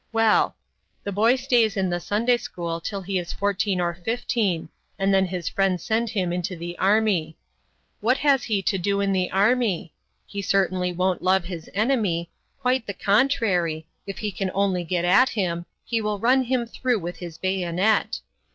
[0.11, 0.55] Well.
[1.03, 5.27] The boy stays in the Sunday school till he is fourteen or fifteen, and then
[5.27, 7.37] his friends send him into the army.
[7.99, 9.93] What has he to do in the army?
[10.25, 15.29] He certainly won't love his enemy; quite the contrary, if he can only get at
[15.29, 18.21] him, he will run him through with his bayonet.